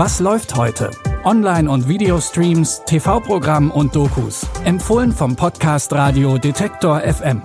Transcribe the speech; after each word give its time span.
Was 0.00 0.20
läuft 0.20 0.54
heute? 0.54 0.92
Online- 1.24 1.68
und 1.68 1.88
Videostreams, 1.88 2.84
TV-Programm 2.84 3.72
und 3.72 3.96
Dokus. 3.96 4.46
Empfohlen 4.64 5.10
vom 5.10 5.34
Podcast 5.34 5.92
Radio 5.92 6.38
Detektor 6.38 7.00
FM. 7.00 7.42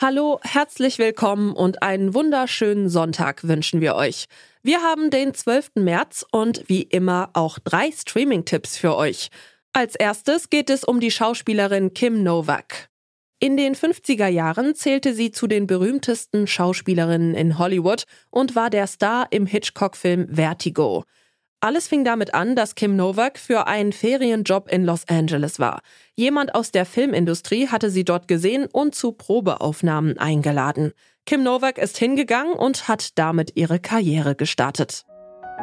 Hallo, 0.00 0.40
herzlich 0.42 0.98
willkommen 0.98 1.52
und 1.52 1.80
einen 1.84 2.12
wunderschönen 2.12 2.88
Sonntag 2.88 3.46
wünschen 3.46 3.80
wir 3.80 3.94
euch. 3.94 4.24
Wir 4.64 4.82
haben 4.82 5.10
den 5.10 5.32
12. 5.32 5.76
März 5.76 6.26
und 6.32 6.64
wie 6.68 6.82
immer 6.82 7.30
auch 7.34 7.60
drei 7.60 7.92
Streaming-Tipps 7.92 8.76
für 8.76 8.96
euch. 8.96 9.28
Als 9.72 9.94
erstes 9.94 10.50
geht 10.50 10.68
es 10.68 10.82
um 10.82 10.98
die 10.98 11.12
Schauspielerin 11.12 11.94
Kim 11.94 12.24
Novak. 12.24 12.88
In 13.40 13.56
den 13.56 13.76
50er 13.76 14.26
Jahren 14.26 14.74
zählte 14.74 15.14
sie 15.14 15.30
zu 15.30 15.46
den 15.46 15.68
berühmtesten 15.68 16.48
Schauspielerinnen 16.48 17.36
in 17.36 17.56
Hollywood 17.56 18.02
und 18.30 18.56
war 18.56 18.68
der 18.68 18.88
Star 18.88 19.28
im 19.30 19.46
Hitchcock-Film 19.46 20.34
Vertigo. 20.34 21.04
Alles 21.60 21.86
fing 21.86 22.04
damit 22.04 22.34
an, 22.34 22.56
dass 22.56 22.74
Kim 22.74 22.96
Novak 22.96 23.38
für 23.38 23.68
einen 23.68 23.92
Ferienjob 23.92 24.68
in 24.68 24.84
Los 24.84 25.06
Angeles 25.08 25.60
war. 25.60 25.82
Jemand 26.16 26.56
aus 26.56 26.72
der 26.72 26.84
Filmindustrie 26.84 27.68
hatte 27.68 27.90
sie 27.90 28.04
dort 28.04 28.26
gesehen 28.26 28.66
und 28.72 28.96
zu 28.96 29.12
Probeaufnahmen 29.12 30.18
eingeladen. 30.18 30.92
Kim 31.24 31.44
Novak 31.44 31.78
ist 31.78 31.96
hingegangen 31.96 32.54
und 32.54 32.88
hat 32.88 33.18
damit 33.18 33.52
ihre 33.54 33.78
Karriere 33.78 34.34
gestartet. 34.34 35.04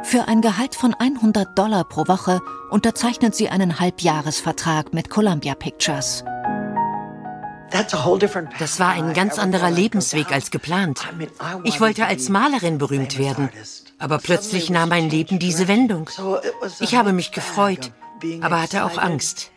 Für 0.02 0.28
ein 0.28 0.40
Gehalt 0.40 0.74
von 0.74 0.94
100 0.94 1.58
Dollar 1.58 1.84
pro 1.84 2.06
Woche 2.08 2.40
unterzeichnet 2.70 3.34
sie 3.34 3.48
einen 3.48 3.80
Halbjahresvertrag 3.80 4.94
mit 4.94 5.10
Columbia 5.10 5.54
Pictures. 5.54 6.24
Das 8.58 8.80
war 8.80 8.90
ein 8.90 9.12
ganz 9.12 9.38
anderer 9.38 9.70
Lebensweg 9.70 10.32
als 10.32 10.50
geplant. 10.50 11.06
Ich 11.64 11.80
wollte 11.80 12.06
als 12.06 12.28
Malerin 12.28 12.78
berühmt 12.78 13.18
werden, 13.18 13.48
aber 13.98 14.18
plötzlich 14.18 14.70
nahm 14.70 14.88
mein 14.88 15.10
Leben 15.10 15.38
diese 15.38 15.68
Wendung. 15.68 16.08
Ich 16.80 16.94
habe 16.94 17.12
mich 17.12 17.32
gefreut, 17.32 17.92
aber 18.40 18.62
hatte 18.62 18.84
auch 18.84 18.98
Angst. 18.98 19.50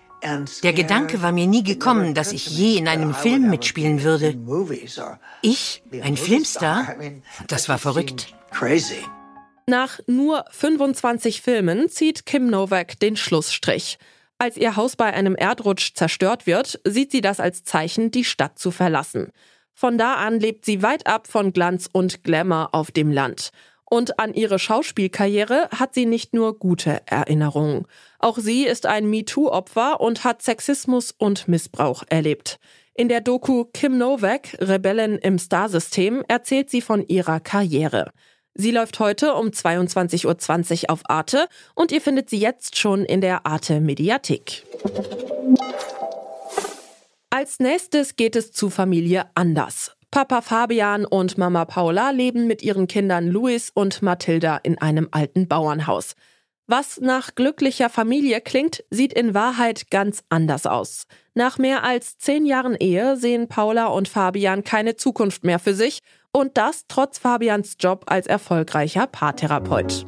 Der 0.64 0.73
Gedanke 0.73 1.22
war 1.22 1.31
mir 1.31 1.47
nie 1.47 1.64
gekommen, 1.64 2.14
dass 2.14 2.34
ich 2.34 2.47
je 2.50 2.78
in 2.78 2.88
einem 2.88 3.14
Film 3.14 3.50
mitspielen 3.50 4.03
würde. 4.03 4.36
Ich, 5.41 5.81
ein 6.02 6.17
Filmstar? 6.17 6.95
Das 7.47 7.69
war 7.69 7.78
verrückt. 7.78 8.34
Nach 9.66 10.00
nur 10.08 10.45
25 10.50 11.41
Filmen 11.41 11.89
zieht 11.89 12.25
Kim 12.25 12.50
Novak 12.50 13.00
den 13.00 13.16
Schlussstrich. 13.16 13.97
Als 14.42 14.56
ihr 14.56 14.78
Haus 14.78 14.95
bei 14.95 15.14
einem 15.14 15.36
Erdrutsch 15.36 15.94
zerstört 15.95 16.48
wird, 16.48 16.80
sieht 16.86 17.12
sie 17.12 17.20
das 17.20 17.42
als 17.42 17.66
Zeichen, 17.66 18.09
die 18.09 18.23
Stadt 18.23 18.58
zu 18.58 18.72
verlassen. 18.72 19.34
Von 19.73 19.98
da 19.98 20.16
an 20.16 20.40
lebt 20.40 20.64
sie 20.64 20.81
weit 20.81 21.08
ab 21.08 21.28
von 21.28 21.52
Glanz 21.52 21.90
und 21.92 22.23
Glamour 22.23 22.70
auf 22.72 22.90
dem 22.90 23.12
Land. 23.12 23.52
Und 23.84 24.18
an 24.18 24.34
ihre 24.34 24.58
Schauspielkarriere 24.58 25.68
hat 25.78 25.94
sie 25.94 26.06
nicht 26.06 26.34
nur 26.34 26.58
gute 26.58 27.02
Erinnerungen. 27.06 27.86
Auch 28.20 28.38
sie 28.38 28.66
ist 28.66 28.86
ein 28.86 29.09
MeToo-Opfer 29.09 30.00
und 30.00 30.23
hat 30.23 30.42
Sexismus 30.42 31.12
und 31.12 31.50
Missbrauch 31.50 32.03
erlebt. 32.08 32.59
In 32.94 33.09
der 33.09 33.20
Doku 33.20 33.66
Kim 33.74 33.98
Novak, 33.98 34.56
Rebellen 34.59 35.18
im 35.18 35.38
Starsystem, 35.38 36.24
erzählt 36.30 36.70
sie 36.70 36.81
von 36.81 37.06
ihrer 37.06 37.42
Karriere. 37.42 38.12
Sie 38.62 38.72
läuft 38.72 39.00
heute 39.00 39.36
um 39.36 39.48
22.20 39.48 40.84
Uhr 40.84 40.90
auf 40.92 41.00
Arte 41.06 41.48
und 41.76 41.94
ihr 41.94 42.02
findet 42.02 42.30
sie 42.30 42.40
jetzt 42.40 42.78
schon 42.78 43.06
in 43.06 43.22
der 43.22 43.46
Arte 43.46 43.80
Mediathek. 43.80 44.66
Als 47.30 47.60
nächstes 47.60 48.18
geht 48.18 48.36
es 48.36 48.52
zu 48.52 48.70
Familie 48.70 49.28
Anders. 49.34 49.96
Papa 50.12 50.42
Fabian 50.42 51.06
und 51.06 51.38
Mama 51.38 51.64
Paula 51.64 52.10
leben 52.10 52.48
mit 52.48 52.62
ihren 52.62 52.88
Kindern 52.88 53.30
Luis 53.30 53.72
und 53.74 54.02
Mathilda 54.02 54.58
in 54.58 54.78
einem 54.78 55.08
alten 55.12 55.48
Bauernhaus. 55.48 56.16
Was 56.68 57.00
nach 57.00 57.36
glücklicher 57.36 57.90
Familie 57.90 58.42
klingt, 58.42 58.84
sieht 58.90 59.14
in 59.14 59.34
Wahrheit 59.34 59.90
ganz 59.90 60.25
anders 60.28 60.66
aus. 60.66 61.08
Nach 61.34 61.58
mehr 61.58 61.86
als 61.86 62.18
zehn 62.18 62.46
Jahren 62.46 62.75
Ehe 62.75 63.16
sehen 63.16 63.48
Paula 63.48 63.86
und 63.86 64.09
Fabian 64.09 64.66
keine 64.66 64.98
Zukunft 64.98 65.46
mehr 65.46 65.59
für 65.59 65.74
sich 65.74 66.02
und 66.31 66.57
das 66.57 66.85
trotz 66.88 67.17
Fabians 67.17 67.78
Job 67.79 68.06
als 68.07 68.28
erfolgreicher 68.28 69.07
Paartherapeut. 69.07 70.06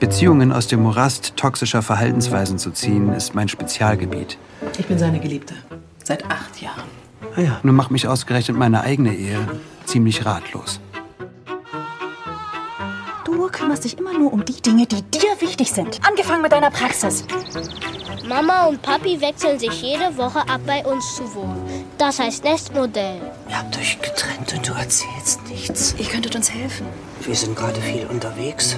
Beziehungen 0.00 0.52
aus 0.52 0.68
dem 0.68 0.82
Morast 0.82 1.36
toxischer 1.36 1.82
Verhaltensweisen 1.82 2.58
zu 2.58 2.70
ziehen, 2.70 3.12
ist 3.12 3.34
mein 3.34 3.48
Spezialgebiet. 3.48 4.38
Ich 4.78 4.86
bin 4.86 4.98
seine 4.98 5.18
Geliebte. 5.18 5.54
Seit 6.04 6.24
acht 6.30 6.62
Jahren. 6.62 6.88
Ah 7.36 7.40
ja, 7.40 7.60
nun 7.62 7.74
macht 7.74 7.90
mich 7.90 8.06
ausgerechnet 8.06 8.56
meine 8.56 8.82
eigene 8.82 9.14
Ehe 9.14 9.46
ziemlich 9.84 10.24
ratlos. 10.24 10.80
Du 13.48 13.52
kümmerst 13.52 13.84
dich 13.84 13.96
immer 13.96 14.12
nur 14.12 14.30
um 14.30 14.44
die 14.44 14.60
Dinge, 14.60 14.84
die 14.84 15.00
dir 15.00 15.40
wichtig 15.40 15.72
sind. 15.72 15.98
Angefangen 16.06 16.42
mit 16.42 16.52
deiner 16.52 16.70
Praxis. 16.70 17.24
Mama 18.28 18.66
und 18.66 18.82
Papi 18.82 19.22
wechseln 19.22 19.58
sich 19.58 19.80
jede 19.80 20.18
Woche 20.18 20.40
ab, 20.40 20.60
bei 20.66 20.84
uns 20.84 21.16
zu 21.16 21.34
wohnen. 21.34 21.86
Das 21.96 22.18
heißt 22.18 22.44
Nestmodell. 22.44 23.18
Ihr 23.48 23.58
habt 23.58 23.78
euch 23.78 23.98
getrennt 24.02 24.52
und 24.52 24.68
du 24.68 24.74
erzählst 24.74 25.48
nichts. 25.48 25.94
Ihr 25.98 26.04
könntet 26.04 26.36
uns 26.36 26.52
helfen. 26.52 26.88
Wir 27.22 27.34
sind 27.34 27.56
gerade 27.56 27.80
viel 27.80 28.06
unterwegs. 28.10 28.76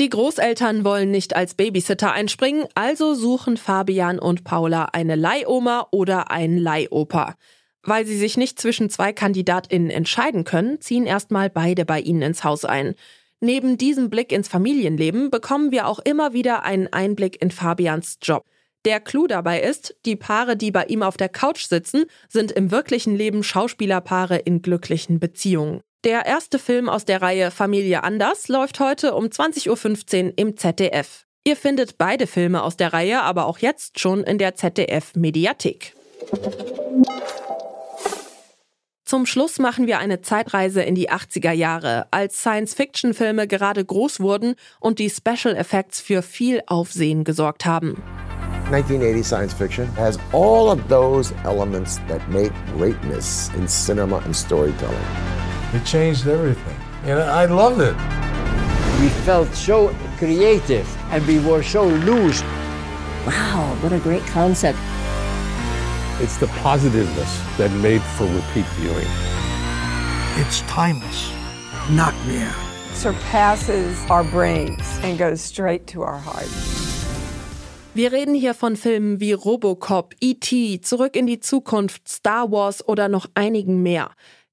Die 0.00 0.08
Großeltern 0.08 0.82
wollen 0.82 1.10
nicht 1.10 1.36
als 1.36 1.52
Babysitter 1.52 2.12
einspringen, 2.12 2.64
also 2.74 3.12
suchen 3.12 3.58
Fabian 3.58 4.18
und 4.18 4.44
Paula 4.44 4.86
eine 4.94 5.16
Leihoma 5.16 5.86
oder 5.90 6.30
einen 6.30 6.56
Leihopa. 6.56 7.34
Weil 7.82 8.06
sie 8.06 8.16
sich 8.16 8.38
nicht 8.38 8.58
zwischen 8.58 8.88
zwei 8.88 9.12
KandidatInnen 9.12 9.90
entscheiden 9.90 10.44
können, 10.44 10.80
ziehen 10.80 11.04
erstmal 11.04 11.50
beide 11.50 11.84
bei 11.84 12.00
ihnen 12.00 12.22
ins 12.22 12.42
Haus 12.42 12.64
ein. 12.64 12.94
Neben 13.40 13.76
diesem 13.78 14.10
Blick 14.10 14.32
ins 14.32 14.48
Familienleben 14.48 15.30
bekommen 15.30 15.70
wir 15.70 15.86
auch 15.86 15.98
immer 15.98 16.32
wieder 16.32 16.62
einen 16.62 16.92
Einblick 16.92 17.40
in 17.42 17.50
Fabians 17.50 18.18
Job. 18.22 18.44
Der 18.84 19.00
Clou 19.00 19.26
dabei 19.26 19.60
ist, 19.60 19.96
die 20.04 20.16
Paare, 20.16 20.56
die 20.56 20.70
bei 20.70 20.84
ihm 20.84 21.02
auf 21.02 21.16
der 21.16 21.30
Couch 21.30 21.66
sitzen, 21.66 22.04
sind 22.28 22.52
im 22.52 22.70
wirklichen 22.70 23.16
Leben 23.16 23.42
Schauspielerpaare 23.42 24.36
in 24.36 24.60
glücklichen 24.60 25.20
Beziehungen. 25.20 25.80
Der 26.04 26.26
erste 26.26 26.58
Film 26.58 26.90
aus 26.90 27.06
der 27.06 27.22
Reihe 27.22 27.50
Familie 27.50 28.04
Anders 28.04 28.48
läuft 28.48 28.78
heute 28.78 29.14
um 29.14 29.26
20.15 29.26 30.24
Uhr 30.26 30.32
im 30.36 30.56
ZDF. 30.58 31.24
Ihr 31.44 31.56
findet 31.56 31.96
beide 31.96 32.26
Filme 32.26 32.62
aus 32.62 32.76
der 32.76 32.92
Reihe 32.92 33.22
aber 33.22 33.46
auch 33.46 33.58
jetzt 33.58 34.00
schon 34.00 34.22
in 34.22 34.36
der 34.36 34.54
ZDF 34.54 35.14
Mediathek. 35.14 35.94
Zum 39.04 39.26
Schluss 39.26 39.58
machen 39.58 39.86
wir 39.86 39.98
eine 39.98 40.22
Zeitreise 40.22 40.80
in 40.80 40.94
die 40.94 41.10
80er 41.10 41.52
Jahre, 41.52 42.06
als 42.10 42.40
Science-Fiction-Filme 42.40 43.46
gerade 43.46 43.84
groß 43.84 44.20
wurden 44.20 44.54
und 44.80 44.98
die 44.98 45.10
Special 45.10 45.54
Effects 45.54 46.00
für 46.00 46.22
viel 46.22 46.62
Aufsehen 46.66 47.22
gesorgt 47.22 47.66
haben. 47.66 48.02
1980 48.70 49.22
science 49.22 49.52
fiction 49.52 49.86
has 49.94 50.18
all 50.32 50.70
of 50.70 50.80
those 50.88 51.34
elements 51.44 52.00
that 52.08 52.26
make 52.30 52.50
greatness 52.78 53.50
in 53.58 53.68
cinema 53.68 54.22
and 54.24 54.34
storytelling. 54.34 54.96
It 55.74 55.84
changed 55.84 56.26
everything. 56.26 56.74
And 57.04 57.20
I 57.20 57.44
loved 57.44 57.82
it. 57.82 57.94
We 59.02 59.10
felt 59.26 59.54
so 59.54 59.90
creative 60.18 60.86
and 61.12 61.22
we 61.26 61.40
were 61.40 61.62
so 61.62 61.84
loose. 61.84 62.42
Wow, 63.26 63.76
what 63.82 63.92
a 63.92 63.98
great 63.98 64.24
concept. 64.32 64.78
It's 66.20 66.38
the 66.38 66.46
positiveness 66.62 67.40
that 67.58 67.72
made 67.82 68.00
for 68.00 68.24
repeat 68.26 68.64
viewing. 68.78 69.08
It's 70.36 70.60
timeless. 70.68 71.32
Not 71.90 72.14
mere. 72.28 72.54
Surpasses 72.94 73.98
our 74.08 74.22
brains 74.22 75.00
and 75.02 75.18
goes 75.18 75.40
straight 75.40 75.88
to 75.88 76.02
our 76.02 76.18
hearts. 76.18 77.04
Wir 77.94 78.12
reden 78.12 78.34
hier 78.34 78.54
von 78.54 78.76
Filmen 78.76 79.18
wie 79.18 79.32
Robocop, 79.32 80.14
E.T., 80.20 80.80
Zurück 80.82 81.16
in 81.16 81.26
die 81.26 81.40
Zukunft, 81.40 82.08
Star 82.08 82.52
Wars 82.52 82.86
oder 82.86 83.08
noch 83.08 83.26
einigen 83.34 83.82
mehr. 83.82 84.12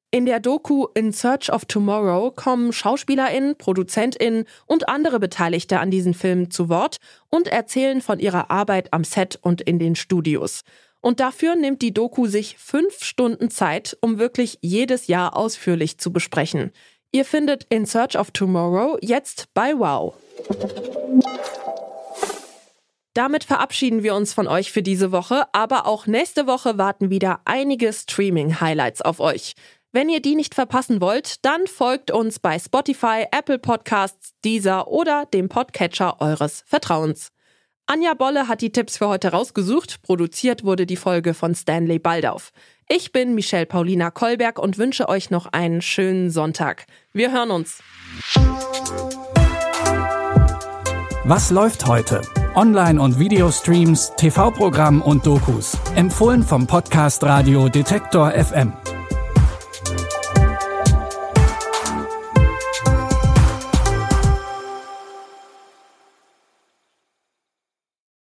In 0.10 0.26
der 0.26 0.40
Doku 0.40 0.88
In 0.96 1.14
Search 1.14 1.54
of 1.54 1.66
Tomorrow 1.66 2.32
kommen 2.32 2.74
SchauspielerInnen, 2.74 3.56
ProduzentInnen 3.56 4.46
und 4.66 4.90
andere 4.90 5.20
Beteiligte 5.20 5.80
an 5.80 5.92
diesen 5.92 6.16
Filmen 6.16 6.50
zu 6.50 6.70
Wort 6.70 6.98
und 7.30 7.48
erzählen 7.48 8.02
von 8.02 8.18
ihrer 8.18 8.50
Arbeit 8.50 8.92
am 8.94 9.04
Set 9.04 9.38
und 9.44 9.62
in 9.62 9.78
den 9.78 9.96
Studios. 9.96 10.64
Und 11.02 11.20
dafür 11.20 11.56
nimmt 11.56 11.82
die 11.82 11.94
Doku 11.94 12.28
sich 12.28 12.58
fünf 12.58 13.04
Stunden 13.04 13.50
Zeit, 13.50 13.98
um 14.02 14.20
wirklich 14.20 14.60
jedes 14.62 15.08
Jahr 15.08 15.36
ausführlich 15.36 15.98
zu 15.98 16.14
besprechen. 16.14 16.72
Ihr 17.12 17.26
findet 17.26 17.66
In 17.66 17.86
Search 17.86 18.18
of 18.18 18.32
Tomorrow 18.32 18.98
jetzt 19.02 19.48
bei 19.54 19.74
Wow. 19.78 20.16
Damit 23.14 23.44
verabschieden 23.44 24.04
wir 24.04 24.16
uns 24.16 24.34
von 24.34 24.48
euch 24.48 24.72
für 24.72 24.82
diese 24.82 25.12
Woche, 25.12 25.44
aber 25.52 25.86
auch 25.86 26.08
nächste 26.08 26.48
Woche 26.48 26.78
warten 26.78 27.10
wieder 27.10 27.42
einige 27.44 27.92
Streaming-Highlights 27.92 29.02
auf 29.02 29.20
euch. 29.20 29.54
Wenn 29.92 30.08
ihr 30.08 30.22
die 30.22 30.36
nicht 30.36 30.56
verpassen 30.56 31.02
wollt, 31.02 31.44
dann 31.44 31.68
folgt 31.68 32.12
uns 32.12 32.40
bei 32.40 32.58
Spotify, 32.58 33.26
Apple 33.30 33.60
Podcasts, 33.60 34.32
Deezer 34.46 34.88
oder 34.88 35.26
dem 35.26 35.50
Podcatcher 35.50 36.22
eures 36.22 36.64
Vertrauens. 36.66 37.34
Anja 37.92 38.14
Bolle 38.14 38.48
hat 38.48 38.62
die 38.62 38.72
Tipps 38.72 38.96
für 38.96 39.10
heute 39.10 39.34
rausgesucht. 39.34 40.02
Produziert 40.02 40.64
wurde 40.64 40.86
die 40.86 40.96
Folge 40.96 41.34
von 41.34 41.54
Stanley 41.54 42.00
Baldauf. 42.00 42.54
Ich 42.88 43.12
bin 43.12 43.36
Michelle 43.36 43.66
Paulina 43.66 44.12
Kolberg 44.12 44.60
und 44.60 44.78
wünsche 44.78 45.10
euch 45.10 45.30
noch 45.30 45.48
einen 45.48 45.82
schönen 45.82 46.32
Sonntag. 46.32 46.86
Wir 47.12 47.34
hören 47.34 47.52
uns. 47.52 47.80
Was 51.26 51.52
läuft 51.52 51.86
heute? 51.86 52.22
Online- 52.56 53.02
und 53.02 53.20
Videostreams, 53.20 54.14
TV-Programm 54.16 55.02
und 55.02 55.26
Dokus. 55.26 55.78
Empfohlen 55.96 56.44
vom 56.44 56.68
Podcast 56.68 57.22
Radio 57.26 57.68
Detektor 57.68 58.32
FM. 58.32 58.72